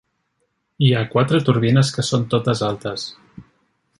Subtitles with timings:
[0.85, 3.07] Hi ha quatre turbines que són totes altes.